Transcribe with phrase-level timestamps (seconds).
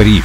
[0.00, 0.24] Бриф.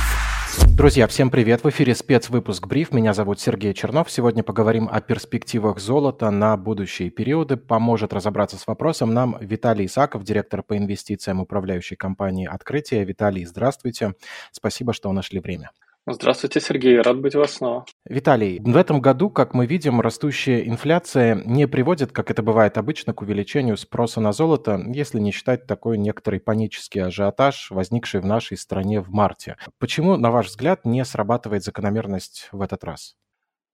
[0.78, 1.66] Друзья, всем привет!
[1.66, 2.94] В эфире спецвыпуск «Бриф».
[2.94, 4.10] Меня зовут Сергей Чернов.
[4.10, 7.58] Сегодня поговорим о перспективах золота на будущие периоды.
[7.58, 13.03] Поможет разобраться с вопросом нам Виталий Исаков, директор по инвестициям управляющей компании «Открытие».
[13.03, 14.13] Виталий, здравствуйте.
[14.53, 15.72] Спасибо, что нашли время.
[16.08, 17.02] Здравствуйте, Сергей.
[17.02, 17.85] Рад быть у вас снова.
[18.05, 23.13] Виталий, в этом году, как мы видим, растущая инфляция не приводит, как это бывает обычно,
[23.13, 28.55] к увеличению спроса на золото, если не считать такой некоторый панический ажиотаж, возникший в нашей
[28.55, 29.57] стране в марте.
[29.80, 33.16] Почему, на ваш взгляд, не срабатывает закономерность в этот раз?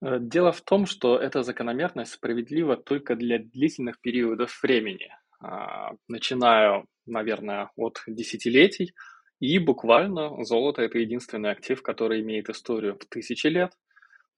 [0.02, 5.10] Э, дело в том, что эта закономерность справедлива только для длительных периодов времени.
[5.38, 8.94] А, начиная, наверное, от десятилетий,
[9.42, 13.72] и буквально золото– это единственный актив, который имеет историю в тысячи лет.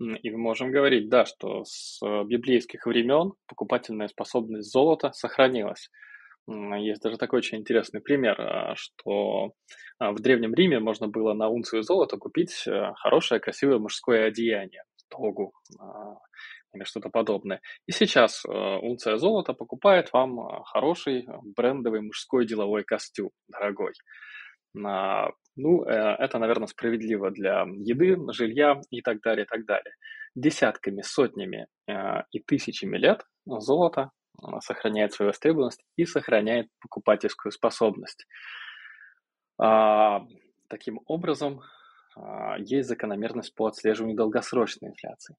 [0.00, 5.90] И мы можем говорить, да, что с э, библейских времен покупательная способность золота сохранилась.
[6.48, 9.52] Есть даже такой очень интересный пример, а, что
[9.98, 14.84] а, в Древнем Риме можно было на унцию золота купить э, хорошее, красивое мужское одеяние,
[15.10, 16.14] тогу а,
[16.72, 17.60] или что-то подобное.
[17.86, 23.92] И сейчас э, унция золота покупает вам хороший брендовый мужской деловой костюм, дорогой.
[25.56, 29.94] Ну, э, это, наверное, справедливо для еды, жилья и так далее, и так далее.
[30.34, 34.10] Десятками, сотнями э, и тысячами лет золото
[34.42, 38.26] э, сохраняет свою востребованность и сохраняет покупательскую способность.
[39.56, 40.22] А,
[40.68, 41.60] таким образом,
[42.58, 45.36] есть закономерность по отслеживанию долгосрочной инфляции.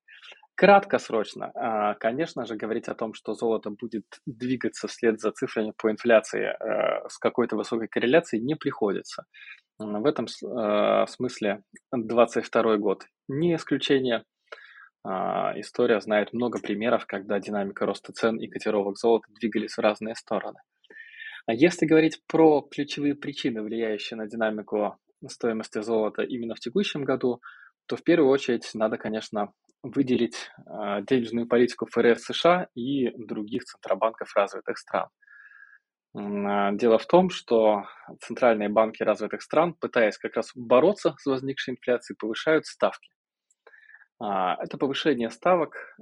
[0.55, 5.91] Краткосрочно, а, конечно же, говорить о том, что золото будет двигаться вслед за цифрами по
[5.91, 9.25] инфляции э, с какой-то высокой корреляцией, не приходится.
[9.77, 14.23] В этом э, смысле 2022 год не исключение.
[15.03, 20.15] А, история знает много примеров, когда динамика роста цен и котировок золота двигались в разные
[20.15, 20.59] стороны.
[21.47, 24.95] А если говорить про ключевые причины, влияющие на динамику
[25.29, 27.41] стоимости золота именно в текущем году,
[27.87, 29.53] то в первую очередь надо, конечно,
[29.83, 35.09] выделить а, денежную политику ФРС США и других центробанков развитых стран.
[36.15, 37.83] А, дело в том, что
[38.21, 43.11] центральные банки развитых стран, пытаясь как раз бороться с возникшей инфляцией, повышают ставки.
[44.19, 45.97] А, это повышение ставок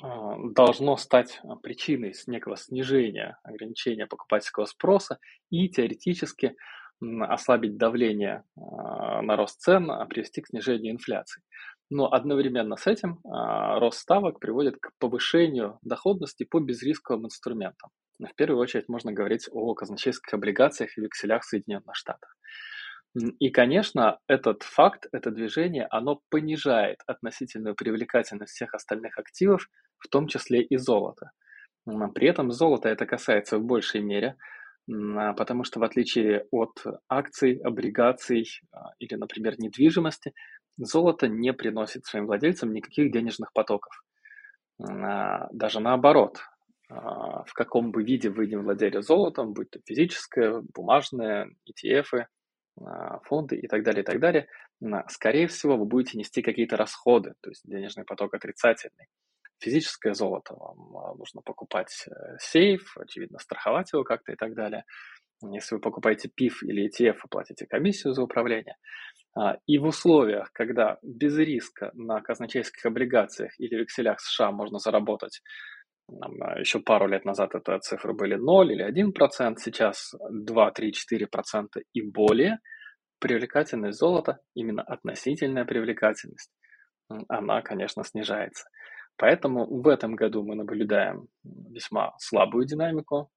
[0.00, 5.18] должно стать причиной некого снижения, ограничения покупательского спроса
[5.50, 6.54] и теоретически
[7.00, 11.42] ослабить давление на рост цен, а привести к снижению инфляции.
[11.90, 17.90] Но одновременно с этим а, рост ставок приводит к повышению доходности по безрисковым инструментам.
[18.18, 22.28] В первую очередь можно говорить о казначейских облигациях и векселях Соединенных Штатов.
[23.38, 30.26] И, конечно, этот факт, это движение, оно понижает относительную привлекательность всех остальных активов, в том
[30.26, 31.30] числе и золота.
[32.14, 34.57] При этом золото это касается в большей мере, а,
[35.36, 40.32] потому что в отличие от акций, облигаций а, или, например, недвижимости,
[40.78, 43.92] Золото не приносит своим владельцам никаких денежных потоков.
[44.80, 46.38] А, даже наоборот,
[46.88, 52.26] а, в каком бы виде вы не владели золотом, будь то физическое, бумажное, ETF,
[52.80, 54.46] а, фонды и так далее, и так далее,
[55.08, 59.06] скорее всего, вы будете нести какие-то расходы, то есть денежный поток отрицательный.
[59.60, 64.84] Физическое золото вам нужно покупать э, сейф, очевидно, страховать его как-то и так далее.
[65.52, 68.76] Если вы покупаете PIF или ETF, вы платите комиссию за управление.
[69.36, 75.42] А, и в условиях, когда без риска на казначейских облигациях или векселях США можно заработать,
[76.10, 81.82] а, еще пару лет назад это цифры были 0 или 1%, сейчас 2, 3, 4%
[81.92, 82.58] и более,
[83.20, 86.52] привлекательность золота, именно относительная привлекательность,
[87.28, 88.68] она, конечно, снижается.
[89.18, 93.30] Поэтому в этом году мы наблюдаем весьма слабую динамику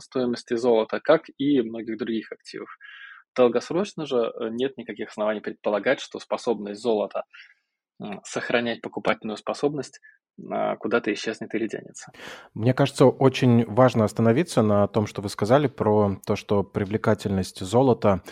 [0.00, 2.68] стоимости золота, как и многих других активов.
[3.36, 7.24] Долгосрочно же э, нет никаких оснований предполагать, что способность золота
[8.24, 10.00] сохранять покупательную способность
[10.50, 12.12] а, куда-то исчезнет или денется.
[12.54, 18.22] Мне кажется, очень важно остановиться на том, что вы сказали про то, что привлекательность золота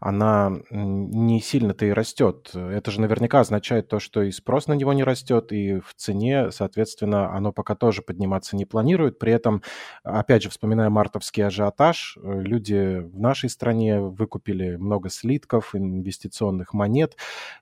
[0.00, 2.50] она не сильно-то и растет.
[2.54, 6.50] Это же наверняка означает то, что и спрос на него не растет, и в цене,
[6.50, 9.18] соответственно, оно пока тоже подниматься не планирует.
[9.18, 9.62] При этом,
[10.02, 17.16] опять же, вспоминая мартовский ажиотаж, э, люди в нашей стране выкупили много слитков, инвестиционных монет.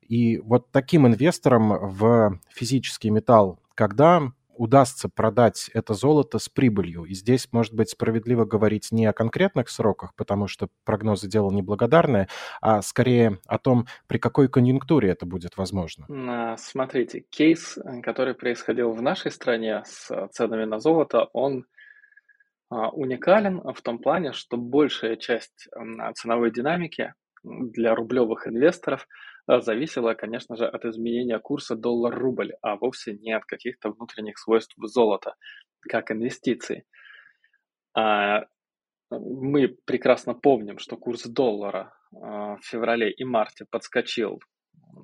[0.06, 7.04] И вот таким инвесторам в физический металл, когда удастся продать это золото с прибылью.
[7.04, 12.28] И здесь, может быть, справедливо говорить не о конкретных сроках, потому что прогнозы дело неблагодарное,
[12.60, 16.06] а скорее о том, при какой конъюнктуре это будет возможно.
[16.08, 21.66] А, смотрите, кейс, э, который происходил в нашей стране с ценами на золото, он
[22.70, 25.68] а, уникален в том плане, что большая часть
[26.14, 27.14] ценовой динамики
[27.44, 29.06] для рублевых инвесторов
[29.46, 35.34] зависело, конечно же, от изменения курса доллар-рубль, а вовсе не от каких-то внутренних свойств золота,
[35.80, 36.84] как инвестиции.
[37.96, 38.46] А,
[39.10, 44.40] мы прекрасно помним, что курс доллара в феврале и марте подскочил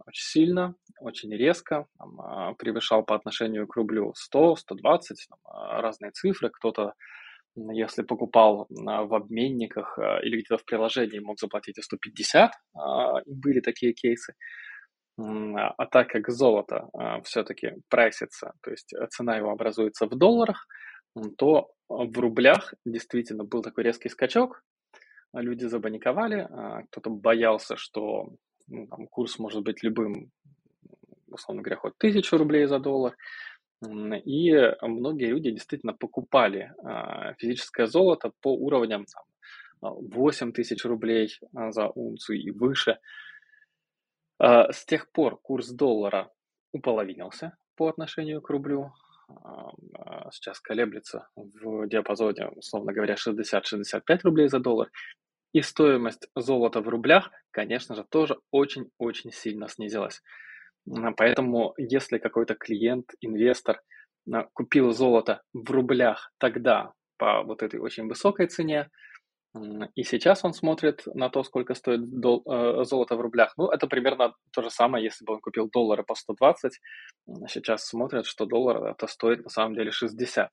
[0.07, 5.39] очень сильно, очень резко, там, превышал по отношению к рублю 100, 120, там,
[5.81, 6.51] разные цифры.
[6.51, 6.95] Кто-то,
[7.57, 12.53] если покупал в обменниках или где-то в приложении, мог заплатить и 150,
[13.27, 14.35] были такие кейсы.
[15.19, 16.89] А так как золото
[17.25, 20.67] все-таки прайсится, то есть цена его образуется в долларах,
[21.37, 24.63] то в рублях действительно был такой резкий скачок,
[25.35, 26.49] люди забаниковали,
[26.91, 28.31] кто-то боялся, что
[28.69, 30.31] ну, там, курс может быть любым,
[31.27, 33.17] условно говоря, хоть тысячу рублей за доллар.
[33.83, 39.25] И многие люди действительно покупали а, физическое золото по уровням там,
[39.81, 42.99] 8 тысяч рублей а, за унцию и выше.
[44.39, 46.31] А, с тех пор курс доллара
[46.73, 48.93] уполовинился по отношению к рублю.
[50.33, 54.91] Сейчас колеблется в диапазоне, условно говоря, 60-65 рублей за доллар.
[55.53, 60.21] И стоимость золота в рублях, конечно же, тоже очень-очень сильно снизилась.
[61.17, 63.81] Поэтому, если какой-то клиент, инвестор
[64.33, 68.89] а, купил золото в рублях тогда по вот этой очень высокой цене,
[69.97, 73.53] и сейчас он смотрит на то, сколько стоит дол- э, золото в рублях.
[73.57, 76.79] Ну, это примерно то же самое, если бы он купил доллары по 120.
[77.49, 80.51] Сейчас смотрят, что доллар это стоит на самом деле 60.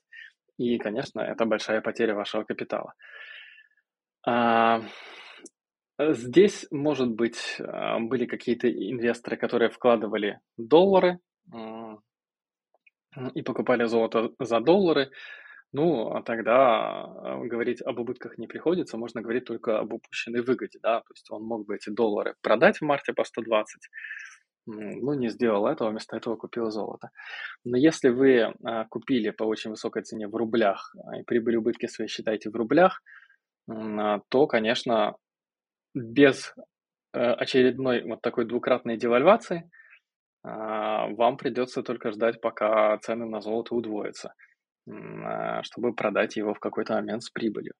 [0.57, 2.93] И, конечно, это большая потеря вашего капитала.
[5.97, 11.19] А, здесь, может быть, а, были какие-то инвесторы, которые вкладывали доллары
[13.33, 15.09] и покупали золото за доллары.
[15.73, 20.79] Ну, а тогда а, говорить об убытках не приходится, можно говорить только об упущенной выгоде,
[20.81, 23.81] да, то есть он мог бы эти доллары продать в марте по 120,
[24.65, 27.09] ну, не сделал этого, вместо этого купил золото.
[27.63, 28.53] Но если вы
[28.89, 33.01] купили по очень высокой цене в рублях и прибыль убытки свои считаете в рублях,
[33.69, 35.15] а, то, конечно,
[35.97, 36.53] без
[37.13, 39.69] э, очередной вот такой двукратной девальвации
[40.43, 44.33] а, вам придется только ждать, пока цены на золото удвоятся,
[44.89, 47.73] а, чтобы продать его в какой-то момент с прибылью.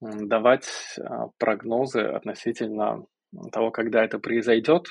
[0.00, 0.66] Давать
[1.36, 3.04] прогнозы относительно
[3.52, 4.86] того, когда это произойдет,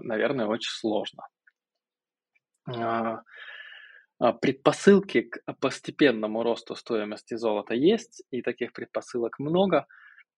[0.00, 1.24] наверное, очень сложно.
[4.20, 9.86] А, предпосылки к постепенному росту стоимости золота есть, и таких предпосылок много, а,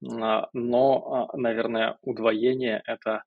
[0.00, 3.24] но, а, наверное, удвоение– это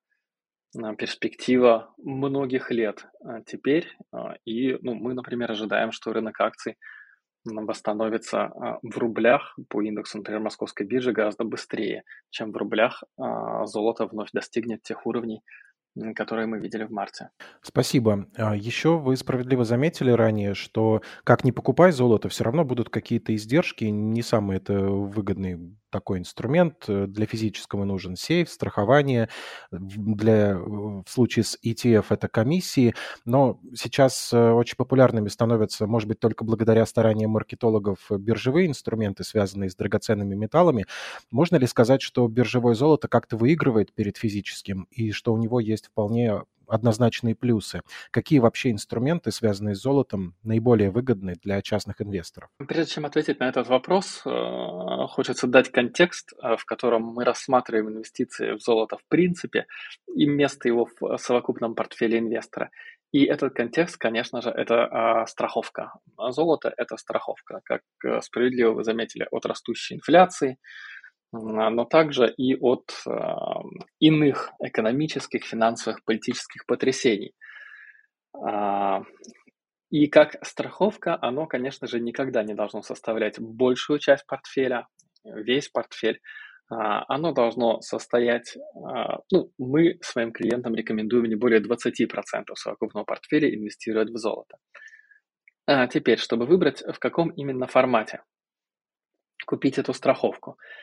[0.98, 3.06] перспектива многих лет
[3.46, 3.96] теперь.
[4.44, 6.76] И ну, мы, например, ожидаем, что рынок акций
[7.44, 8.50] восстановится
[8.82, 13.04] в рублях по индексу, например, московской биржи гораздо быстрее, чем в рублях
[13.64, 15.42] золото вновь достигнет тех уровней,
[16.16, 17.30] которые мы видели в марте.
[17.62, 18.26] Спасибо.
[18.36, 23.32] А, Еще вы справедливо заметили ранее, что как ни покупай золото, все равно будут какие-то
[23.34, 26.86] издержки, не самый это выгодный такой инструмент.
[26.88, 29.28] Э, для физического нужен сейф, страхование.
[29.70, 32.96] Для, в случае с ETF это комиссии.
[33.24, 39.70] Но сейчас э, очень популярными становятся, может быть, только благодаря стараниям маркетологов биржевые инструменты, связанные
[39.70, 40.86] с драгоценными металлами.
[41.30, 45.86] Можно ли сказать, что биржевое золото как-то выигрывает перед физическим и что у него есть
[45.86, 47.82] вполне однозначные плюсы.
[48.10, 52.50] Какие вообще инструменты, связанные с золотом, наиболее выгодны для частных инвесторов?
[52.68, 57.88] Прежде чем ответить на этот вопрос, э, хочется дать контекст, э, в котором мы рассматриваем
[57.88, 59.66] инвестиции в золото в принципе
[60.14, 62.70] и место его в совокупном портфеле инвестора.
[63.14, 65.92] И этот контекст, конечно же, это а, страховка.
[66.30, 70.58] Золото– это страховка, как э, справедливо вы заметили, от растущей инфляции,
[71.70, 72.92] но также и от
[74.00, 77.34] иных экономических, финансовых, политических потрясений.
[78.34, 79.02] А,
[79.90, 84.86] и как страховка, оно, конечно же, никогда не должно составлять большую часть портфеля,
[85.24, 86.20] весь портфель.
[86.70, 93.54] А, оно должно состоять, а, ну, мы своим клиентам рекомендуем не более 20% совокупного портфеля
[93.54, 94.56] инвестировать в золото.
[95.90, 98.22] Теперь, чтобы выбрать, в каком именно формате
[99.46, 100.74] купить эту страховку– а,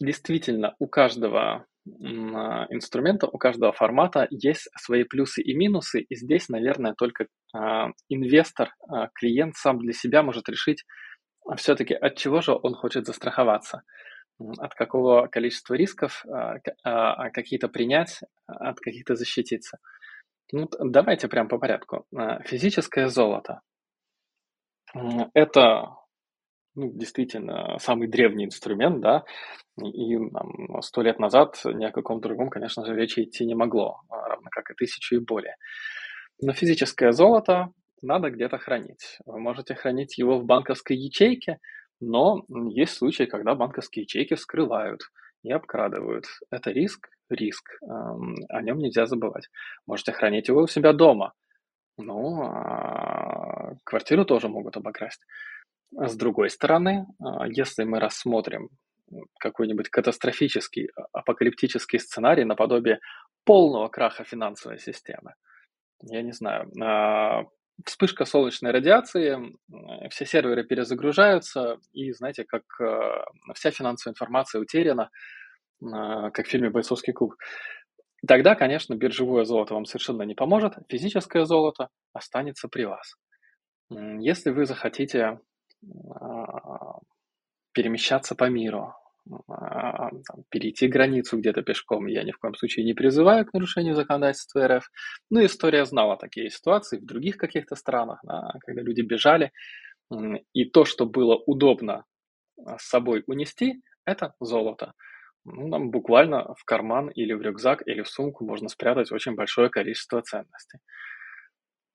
[0.00, 6.48] действительно, у каждого а, инструмента, у каждого формата есть свои плюсы и минусы, и здесь,
[6.48, 8.74] наверное, только а, инвестор,
[9.14, 10.84] клиент сам для себя может решить
[11.56, 13.82] все-таки от чего же он хочет застраховаться,
[14.38, 16.24] от какого количества рисков
[16.84, 19.78] какие-то принять, от каких-то защититься.
[20.52, 22.06] Ну, давайте прям по порядку.
[22.44, 23.60] Физическое золото–
[25.34, 25.96] это
[26.74, 29.24] ну, действительно самый древний инструмент, да,
[29.82, 30.18] и
[30.80, 34.70] сто лет назад ни о каком другом, конечно же, речи идти не могло, равно как
[34.70, 35.56] и тысячу и более.
[36.40, 37.68] Но физическое золото
[38.02, 39.18] надо где-то хранить.
[39.24, 41.58] Вы можете хранить его в банковской ячейке,
[42.00, 45.00] но есть случаи, когда банковские ячейки вскрывают
[45.44, 46.24] и обкрадывают.
[46.50, 47.78] Это риск, риск.
[47.82, 49.48] О нем нельзя забывать.
[49.86, 51.32] Можете хранить его у себя дома.
[51.98, 55.24] Ну, а квартиру тоже могут обокрасть.
[55.94, 58.70] С другой стороны, а, если мы рассмотрим
[59.38, 63.00] какой-нибудь катастрофический, а, апокалиптический сценарий наподобие
[63.44, 65.34] полного краха финансовой системы,
[66.02, 67.44] я не знаю, а,
[67.84, 69.38] вспышка солнечной радиации,
[70.10, 72.62] все серверы перезагружаются, и знаете, как
[73.54, 75.10] вся финансовая информация утеряна,
[75.80, 77.34] как в фильме «Бойцовский клуб».
[78.26, 83.16] Тогда, конечно, биржевое золото вам совершенно не поможет, физическое золото останется при вас.
[83.90, 85.40] Если вы захотите а,
[87.72, 88.94] перемещаться по миру,
[89.48, 90.10] а,
[90.50, 94.90] перейти границу где-то пешком, я ни в коем случае не призываю к нарушению законодательства РФ.
[95.30, 99.52] Ну, история знала такие ситуации в других каких-то странах, да, когда люди бежали,
[100.52, 102.04] и то, что было удобно
[102.66, 104.92] а, с собой унести, это золото.
[105.44, 109.70] Ну, нам буквально в карман или в рюкзак или в сумку можно спрятать очень большое
[109.70, 110.78] количество ценностей.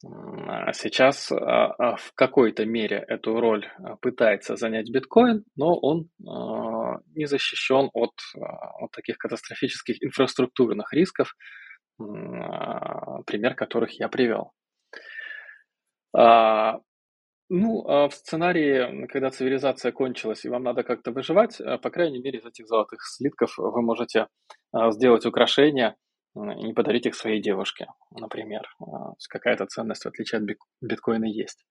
[0.03, 3.67] А сейчас а, а, в какой-то мере эту роль
[4.01, 6.09] пытается занять биткоин, но он
[7.15, 11.35] не защищен от, от таких катастрофических инфраструктурных рисков,
[11.97, 14.51] пример которых я привел.
[17.49, 22.45] Ну, в сценарии, когда цивилизация кончилась и вам надо как-то выживать, по крайней мере, из
[22.45, 24.27] этих золотых слитков вы можете
[24.91, 25.95] сделать украшения–
[26.57, 28.63] и подарить их своей девушке, например.
[28.79, 31.65] А, какая-то ценность, в отличие от биткоина, есть.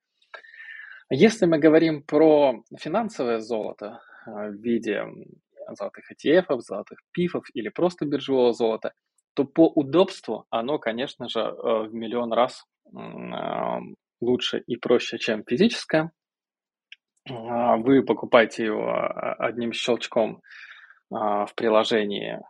[1.11, 5.05] Если мы говорим про финансовое золото а, в виде
[5.71, 8.93] золотых ETF, золотых пифов или просто биржевого золота,
[9.35, 12.65] то по удобству оно, конечно же, а, в миллион раз
[14.21, 16.13] лучше и проще, чем физическое.
[17.29, 18.89] Вы покупаете его
[19.39, 20.41] одним щелчком
[21.11, 22.41] в приложении а,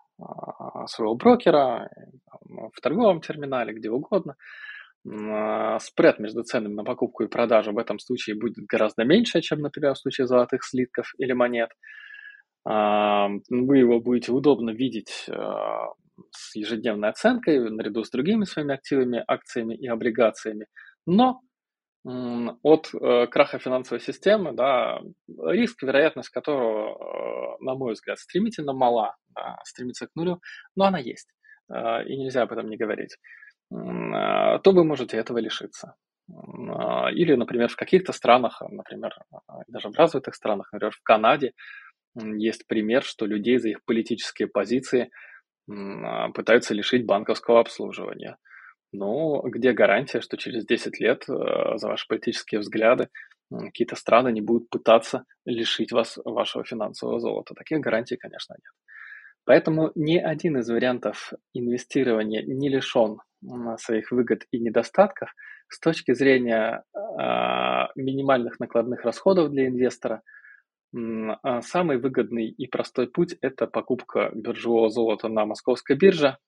[0.87, 1.91] своего брокера,
[2.49, 4.37] в торговом терминале, где угодно.
[5.09, 9.61] А, спред между ценами на покупку и продажу в этом случае будет гораздо меньше, чем,
[9.61, 11.71] например, в случае золотых слитков или монет.
[12.65, 15.29] А, вы его будете удобно видеть
[16.31, 20.67] с ежедневной оценкой наряду с другими своими активами, акциями и облигациями.
[21.05, 21.41] Но
[22.63, 29.17] от э, краха финансовой системы, да, риск, вероятность которого, э, на мой взгляд, стремительно мала,
[29.35, 30.41] да, стремится к нулю,
[30.77, 31.29] но она есть,
[31.69, 33.17] э, и нельзя об этом не говорить,
[33.69, 35.97] то вы можете этого лишиться.
[36.29, 39.13] Или, например, в каких-то странах, например,
[39.67, 41.53] даже в развитых странах, например, в Канаде,
[42.15, 45.11] есть пример, что людей за их политические позиции
[45.67, 48.37] пытаются лишить банковского обслуживания–
[48.93, 53.09] но где гарантия, что через 10 лет э, за ваши политические взгляды
[53.51, 57.55] какие-то страны не будут пытаться лишить вас вашего финансового золота?
[57.55, 58.73] Таких гарантий, конечно, нет.
[59.45, 63.19] Поэтому ни один из вариантов инвестирования не лишен
[63.79, 65.33] своих выгод и недостатков
[65.69, 70.23] с точки зрения а, минимальных накладных расходов для инвестора.
[71.43, 76.39] А самый выгодный и простой путь– это покупка биржевого золота на московской бирже.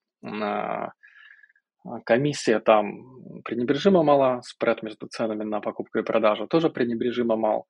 [1.84, 7.66] А, комиссия там пренебрежимо мала, спред между ценами на покупку и продажу тоже пренебрежимо мал.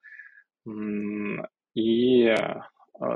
[1.74, 2.66] И а,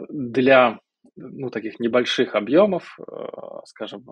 [0.09, 0.79] для
[1.17, 4.05] ну, таких небольших объемов, а, скажем,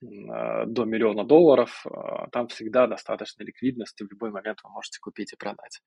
[0.00, 1.86] до миллиона долларов,
[2.32, 5.80] там всегда достаточно ликвидности, в любой момент вы можете купить и продать.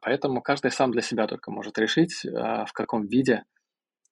[0.00, 3.44] Поэтому каждый сам для себя только может решить, в каком виде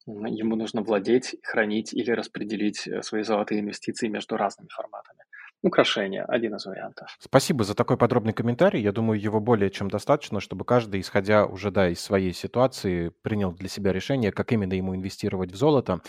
[0.07, 5.21] ему нужно владеть, хранить или распределить э, свои золотые инвестиции между разными форматами.
[5.63, 7.17] Украшение– один из вариантов.
[7.19, 8.81] Спасибо за такой подробный комментарий.
[8.81, 13.53] Я думаю, его более чем достаточно, чтобы каждый, исходя уже да, из своей ситуации, принял
[13.53, 16.03] для себя решение, как именно ему инвестировать в золото.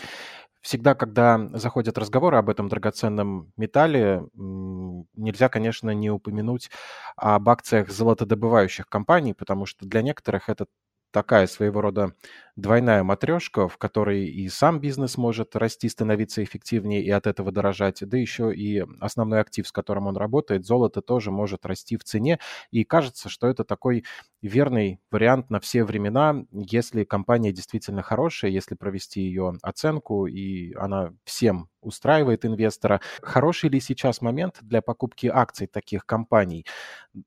[0.60, 6.70] Всегда, когда заходят разговоры об этом драгоценном металле, нельзя, конечно, не упомянуть
[7.16, 10.66] об акциях золотодобывающих компаний, потому что для некоторых это
[11.10, 12.14] такая своего рода
[12.56, 18.00] двойная матрешка, в которой и сам бизнес может расти, становиться эффективнее и от этого дорожать,
[18.06, 22.38] да еще и основной актив, с которым он работает, золото тоже может расти в цене.
[22.70, 24.04] И кажется, что это такой
[24.42, 31.12] верный вариант на все времена, если компания действительно хорошая, если провести ее оценку, и она
[31.24, 33.00] всем устраивает инвестора.
[33.22, 36.66] Хороший ли сейчас момент для покупки акций таких компаний?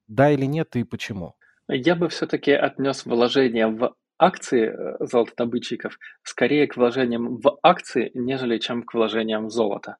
[0.07, 1.35] Да или нет, и почему?
[1.73, 8.57] Я бы все-таки отнес вложение в акции э, золотодобытчиков скорее к вложениям в акции, нежели
[8.57, 9.95] чем к вложениям в золото.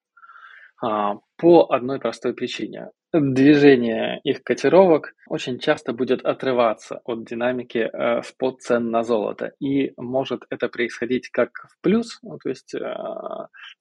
[0.84, 2.90] А, по одной простой причине.
[3.13, 9.54] Движение их котировок очень часто будет отрываться от динамики э, спот цен на золото.
[9.60, 12.96] И может это происходить как в плюс, ну, то есть э,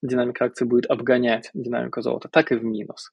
[0.01, 3.13] динамика акций будет обгонять динамику золота, так и в минус.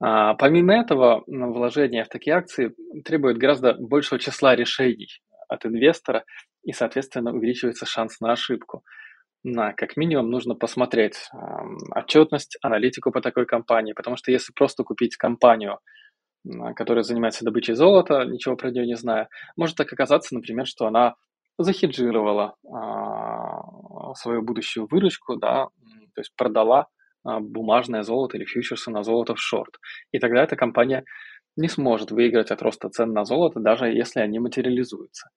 [0.00, 2.74] А, помимо этого, вложение в такие акции
[3.04, 5.08] требует гораздо большего числа решений
[5.48, 6.24] от инвестора,
[6.64, 8.82] и, соответственно, увеличивается шанс на ошибку.
[9.42, 11.28] На, как минимум нужно посмотреть
[11.94, 15.78] отчетность, аналитику по такой компании, потому что если просто купить компанию,
[16.74, 21.14] которая занимается добычей золота, ничего про нее не зная, может так оказаться, например, что она
[21.58, 25.66] захеджировала э, свою будущую выручку, да,
[26.14, 26.88] то есть продала
[27.24, 29.78] бумажное золото или фьючерсы на золото в шорт.
[30.12, 31.04] И тогда эта компания
[31.56, 35.28] не сможет выиграть от роста цен на золото, даже если они материализуются.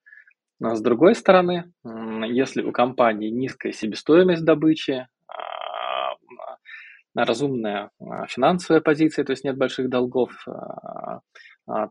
[0.59, 6.15] Но с другой стороны, если у компании низкая себестоимость добычи, а,
[7.15, 11.19] разумная а, финансовая позиция, то есть нет больших долгов, а,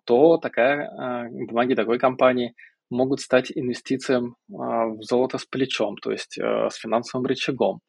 [0.04, 2.54] то такая, бумаги такой компании
[2.90, 7.80] могут стать инвестициям в золото с плечом, то есть э, с финансовым рычагом,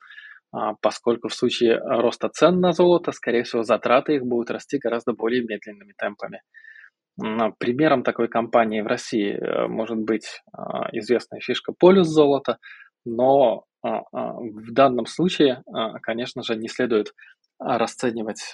[0.82, 5.44] поскольку в случае роста цен на золото, скорее всего, затраты их будут расти гораздо более
[5.44, 6.42] медленными темпами.
[7.58, 12.60] Примером такой компании в России э, может быть а, известная фишка полюс золота,
[13.06, 15.64] но а, а, в данном случае,
[16.04, 17.14] конечно же, не следует
[17.60, 18.54] расценивать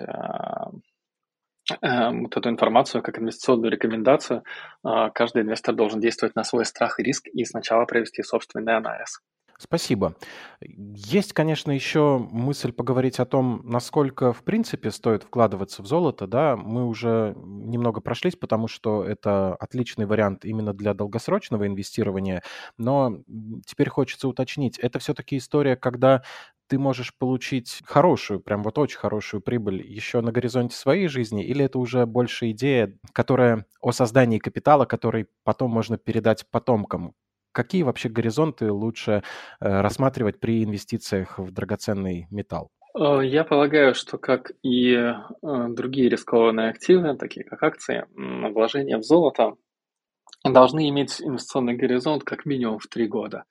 [1.81, 4.43] эм, вот эту информацию как инвестиционную рекомендацию.
[4.81, 9.19] Каждый инвестор должен действовать на свой страх и риск и сначала провести собственный анализ.
[9.59, 10.15] Спасибо.
[10.61, 16.55] Есть, конечно, еще мысль поговорить о том, насколько, в принципе, стоит вкладываться в золото, да.
[16.57, 22.43] Мы уже немного прошлись, потому что это отличный вариант именно для долгосрочного инвестирования.
[22.77, 23.19] Но
[23.65, 26.23] теперь хочется уточнить, это все-таки история, когда
[26.67, 31.65] ты можешь получить хорошую, прям вот очень хорошую прибыль еще на горизонте своей жизни, или
[31.65, 37.13] это уже больше идея, которая о создании капитала, который потом можно передать потомкам?
[37.53, 39.11] Какие вообще горизонты лучше
[39.61, 42.69] э, рассматривать при инвестициях в драгоценный металл?
[42.99, 45.13] Э, я полагаю, что как и э,
[45.69, 49.53] другие рискованные активы, такие как акции, вложения в золото
[50.43, 53.43] должны иметь инвестиционный горизонт как минимум в три года.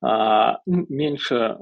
[0.00, 1.56] А, меньше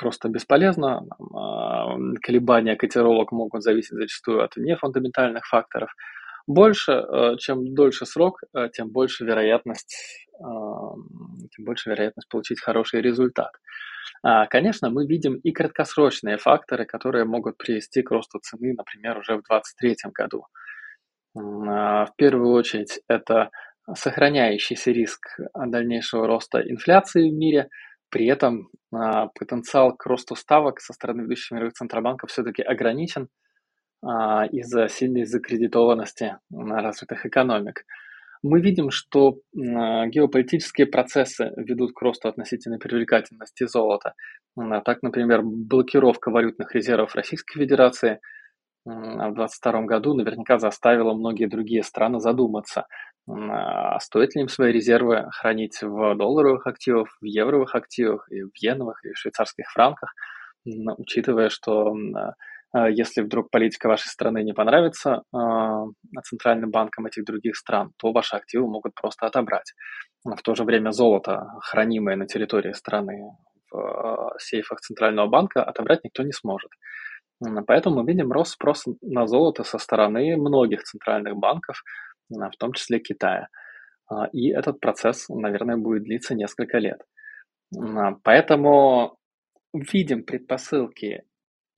[0.00, 1.06] просто бесполезно.
[1.34, 5.90] А, колебания котировок могут зависеть зачастую от нефундаментальных факторов.
[6.52, 7.04] Больше,
[7.38, 8.40] чем дольше срок,
[8.72, 10.26] тем больше вероятность
[11.54, 13.50] тем больше вероятность получить хороший результат.
[14.22, 19.34] А, конечно, мы видим и краткосрочные факторы, которые могут привести к росту цены, например, уже
[19.36, 20.44] в 2023 году.
[21.36, 23.50] А, в первую очередь, это
[23.92, 27.68] сохраняющийся риск дальнейшего роста инфляции в мире,
[28.08, 33.28] при этом а, потенциал к росту ставок со стороны ведущих мировых центробанков все-таки ограничен
[34.02, 37.84] из-за сильной закредитованности развитых экономик
[38.42, 44.14] мы видим, что а, геополитические процессы ведут к росту относительной привлекательности золота.
[44.56, 48.20] А, так, например, блокировка валютных резервов Российской Федерации
[48.86, 52.86] в 2022 году наверняка заставила многие другие страны задуматься,
[53.28, 58.50] а стоит ли им свои резервы хранить в долларовых активах, в евровых активах, и в
[58.56, 60.14] йеновых, и в швейцарских франках,
[60.64, 62.32] учитывая, что а,
[62.74, 65.86] если вдруг политика вашей страны не понравится а,
[66.22, 69.74] центральным банкам этих других стран, то ваши активы могут просто отобрать.
[70.24, 73.22] В то же время золото, хранимое на территории страны
[73.70, 76.70] в а, сейфах Центрального банка, отобрать никто не сможет.
[77.66, 81.82] Поэтому мы видим рост спроса на золото со стороны многих центральных банков,
[82.28, 83.48] в том числе Китая.
[84.32, 87.00] И этот процесс, наверное, будет длиться несколько лет.
[88.24, 89.16] Поэтому
[89.72, 91.22] видим предпосылки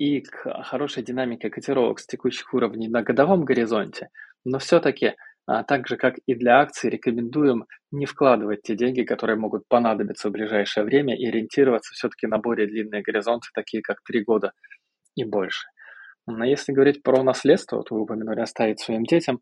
[0.02, 4.08] и к хорошей динамике котировок с текущих уровней на годовом горизонте,
[4.44, 5.14] но все-таки
[5.46, 10.28] а, так же, как и для акций, рекомендуем не вкладывать те деньги, которые могут понадобиться
[10.28, 14.52] в ближайшее время, и ориентироваться все-таки на более длинные горизонты, такие как три года
[15.14, 15.68] и больше.
[16.26, 19.38] Но если говорить про наследство, вот вы упомянули оставить своим детям,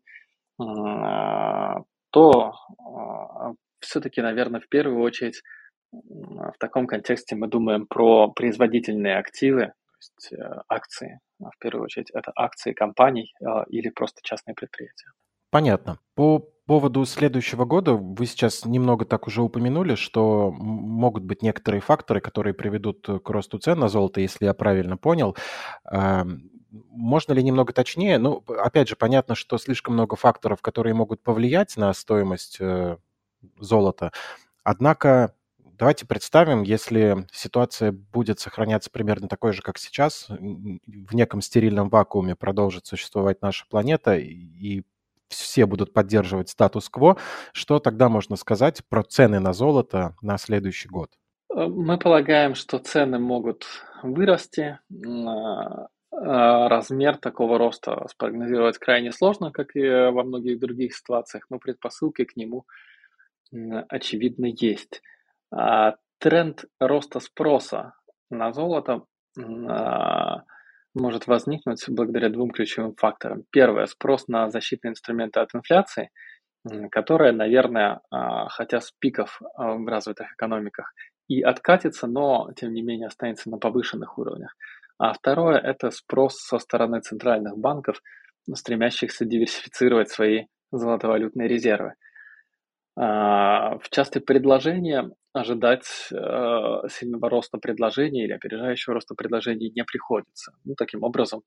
[0.59, 1.79] а,
[2.11, 2.53] то
[2.85, 5.41] а, все-таки, наверное, в первую очередь
[5.91, 11.19] в таком контексте мы думаем про производительные активы, есть э, акции.
[11.43, 15.11] А в первую очередь это акции компаний а, или просто частные предприятия.
[15.49, 15.99] Понятно.
[16.15, 22.21] По поводу следующего года вы сейчас немного так уже упомянули, что могут быть некоторые факторы,
[22.21, 25.35] которые приведут к росту цен на золото, если я правильно понял.
[26.69, 28.17] можно ли немного точнее?
[28.17, 32.97] Ну, опять же, понятно, что слишком много факторов, которые могут повлиять на стоимость э,
[33.59, 34.13] золота.
[34.63, 35.35] Однако
[35.81, 42.35] давайте представим, если ситуация будет сохраняться примерно такой же, как сейчас, в неком стерильном вакууме
[42.35, 44.83] продолжит существовать наша планета, и
[45.27, 47.17] все будут поддерживать статус-кво,
[47.51, 51.09] что тогда можно сказать про цены на золото на следующий год?
[51.51, 53.65] Э, мы полагаем, что цены могут
[54.03, 54.77] вырасти.
[54.93, 61.57] А, а, размер такого роста спрогнозировать крайне сложно, как и во многих других ситуациях, но
[61.57, 62.67] предпосылки к нему
[63.89, 65.01] очевидно есть.
[65.53, 67.93] А, тренд роста спроса
[68.29, 69.03] на золото
[70.93, 73.43] может возникнуть благодаря двум ключевым факторам.
[73.49, 76.09] Первое– спрос на защитные инструменты от инфляции,
[76.91, 78.01] которая, наверное,
[78.49, 80.93] хотя с пиков в развитых экономиках
[81.29, 84.53] и откатится, но, тем не менее, останется на повышенных уровнях.
[84.97, 88.01] А второе– это спрос со стороны центральных банков,
[88.53, 91.93] стремящихся диверсифицировать свои золотовалютные резервы.
[92.97, 100.53] А, в части предложения ожидать э, сильного роста предложений или опережающего роста предложений не приходится.
[100.65, 101.43] Ну, таким образом,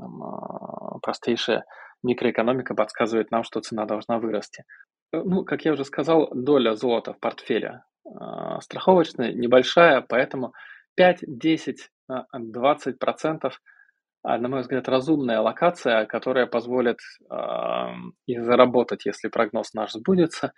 [0.00, 1.64] а, простейшая
[2.02, 4.64] микроэкономика подсказывает нам, что цена должна вырасти.
[5.12, 10.52] Э, ну, как я уже сказал, доля золота в портфеле а, страховочная небольшая, поэтому
[10.96, 11.90] 5, 10,
[12.32, 13.60] 20 процентов,
[14.22, 16.98] а, на мой взгляд, разумная локация, которая позволит
[17.30, 17.34] э,
[18.26, 20.52] и заработать, если прогноз наш сбудется,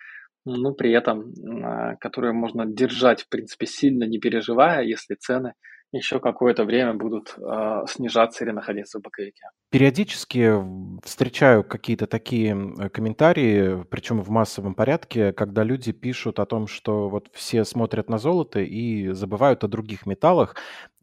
[0.47, 5.53] но при этом, э, которую можно держать, в принципе, сильно не переживая, если цены
[5.93, 9.43] еще какое-то время будут э, снижаться или находиться в боковике.
[9.71, 10.55] Периодически
[11.05, 17.29] встречаю какие-то такие комментарии, причем в массовом порядке, когда люди пишут о том, что вот
[17.33, 20.57] все смотрят на золото и забывают о других металлах.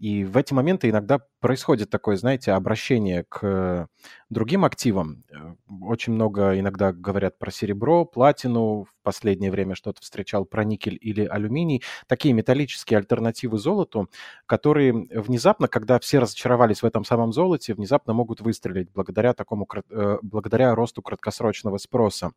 [0.04, 3.88] И в эти моменты иногда происходит такое, знаете, обращение к
[4.30, 5.24] другим активам.
[5.32, 10.98] Э, очень много иногда говорят про серебро, платину, в последнее время что-то встречал про никель
[11.00, 11.84] или алюминий.
[12.06, 14.10] Такие металлические альтернативы золоту,
[14.46, 20.18] которые внезапно, когда все разочаровались в этом самом золоте, внезапно могут выстрелить благодаря такому, э,
[20.22, 22.34] благодаря росту краткосрочного спроса.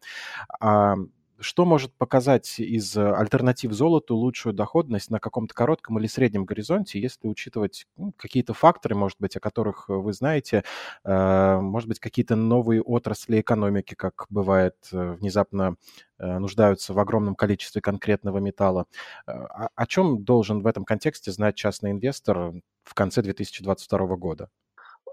[1.38, 7.00] А что может показать из альтернатив золоту лучшую доходность на каком-то коротком или среднем горизонте,
[7.00, 10.64] если учитывать ну, какие-то факторы, может быть, о которых вы знаете,
[11.04, 15.76] э, может быть, какие-то новые отрасли экономики, как бывает, э, внезапно
[16.18, 18.86] нуждаются в огромном количестве конкретного металла.
[19.26, 24.48] О, о чем должен в этом контексте знать частный инвестор в конце 2022 года?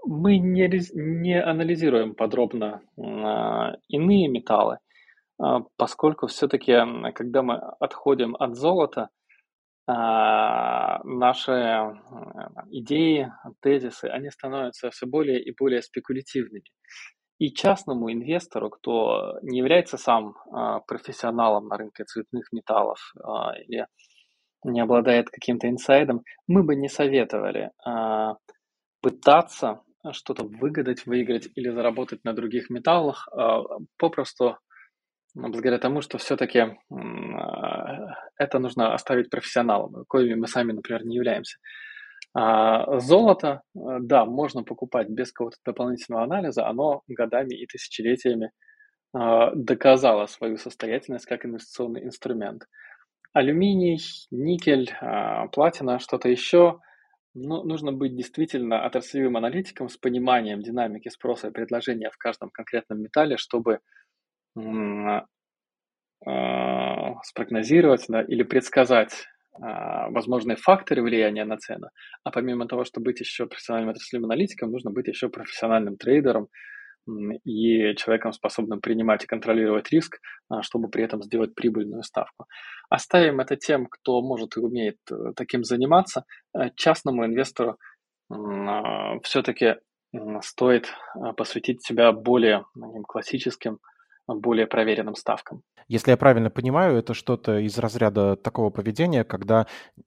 [0.06, 4.83] Мы не, не анализируем подробно а, иные металлы, а,
[5.76, 6.74] поскольку все-таки,
[7.14, 9.10] когда мы отходим от золота,
[9.86, 11.52] а, наши
[12.70, 16.64] идеи, тезисы, они становятся все более и более спекулятивными.
[17.38, 20.34] И частному инвестору, кто не является сам
[20.86, 23.12] профессионалом на рынке цветных металлов
[23.66, 23.86] или
[24.64, 27.70] не обладает каким-то инсайдом, мы бы не советовали
[29.02, 33.62] пытаться что-то выгадать, выиграть или заработать на других металлах, а,
[33.98, 34.56] попросту
[35.34, 41.58] благодаря тому, что все-таки а, это нужно оставить профессионалам, коими мы сами, например, не являемся.
[42.36, 48.50] А золото, да, можно покупать без какого-то дополнительного анализа, оно годами и тысячелетиями
[49.12, 52.64] доказало свою состоятельность как инвестиционный инструмент.
[53.32, 54.00] Алюминий,
[54.32, 54.92] никель,
[55.52, 56.80] платина, что-то еще–
[57.34, 63.02] ну, нужно быть действительно отраслевым аналитиком с пониманием динамики спроса и предложения в каждом конкретном
[63.02, 63.78] металле, чтобы а,
[67.22, 69.26] спрогнозировать да, или предсказать
[69.60, 71.88] а, возможные факторы влияния на цену.
[72.24, 76.48] А помимо того, чтобы быть еще профессиональным отраслевым аналитиком, нужно быть еще профессиональным трейдером,
[77.44, 82.46] и человеком, способным принимать и контролировать риск, а, чтобы при этом сделать прибыльную ставку.
[82.88, 86.24] Оставим это тем, кто может и умеет э, таким заниматься.
[86.56, 87.76] Э, частному инвестору
[88.30, 89.76] а, все-таки
[90.40, 92.64] стоит а, посвятить себя более
[93.06, 93.80] классическим
[94.26, 95.62] более проверенным ставкам.
[95.88, 99.66] Если я правильно понимаю, это что-то из разряда такого поведения, когда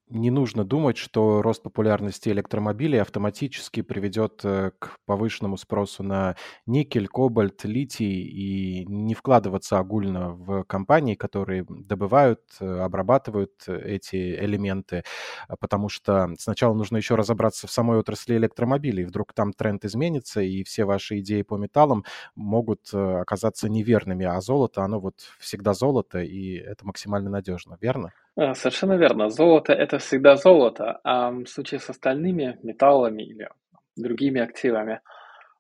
[0.10, 6.36] не нужно думать, что рост популярности электромобилей автоматически приведет э, к повышенному спросу на
[6.66, 15.04] никель, кобальт, литий, и не вкладываться огульно в компании, которые добывают, э, обрабатывают эти элементы,
[15.48, 19.06] а потому что сначала нужно еще разобраться в самой отрасли электромобилей.
[19.06, 24.26] Вдруг там тренд изменится, и все ваши идеи по металлам могут э, оказаться неверными неверными,
[24.26, 28.12] а золото, оно вот всегда золото, и это максимально надежно, верно?
[28.36, 29.30] А, совершенно верно.
[29.30, 33.50] Золото– это всегда золото, а в случае с остальными металлами или
[33.96, 35.02] другими активами.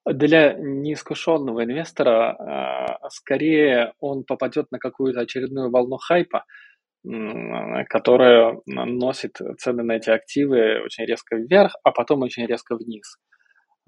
[0.06, 6.46] Для неискушенного инвестора скорее он попадет на какую-то очередную волну хайпа,
[7.90, 13.18] которая носит цены на эти активы очень резко вверх, а потом очень резко вниз.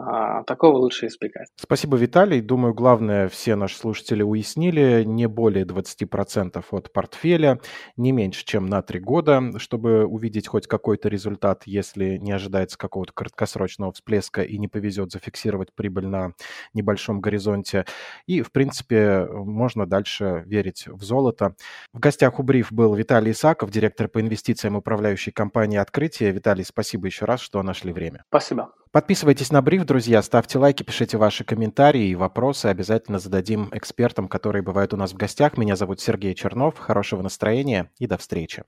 [0.01, 1.49] А, такого лучше избегать.
[1.57, 2.39] Спасибо, Виталий.
[2.39, 5.03] Думаю, главное все наши слушатели уяснили.
[5.03, 7.59] Не более 20% от портфеля,
[7.97, 13.11] не меньше, чем на 3 года, чтобы увидеть хоть какой-то результат, если не ожидается какого-то
[13.13, 16.31] краткосрочного всплеска и не повезет зафиксировать прибыль на
[16.73, 17.85] небольшом горизонте.
[18.25, 21.55] И, в принципе, можно дальше верить в золото.
[21.91, 26.31] В гостях у Бриф был Виталий Исаков, директор по инвестициям управляющей компании «Открытие».
[26.31, 28.23] Виталий, спасибо еще раз, что нашли время.
[28.29, 28.71] Спасибо.
[28.91, 32.65] Подписывайтесь на бриф, друзья, ставьте лайки, пишите ваши комментарии и вопросы.
[32.65, 35.59] Обязательно зададим экспертам, которые бывают у нас в гостях.
[35.59, 36.79] Меня зовут Сергей Чернов.
[36.79, 38.63] Хорошего настроения и до встречи.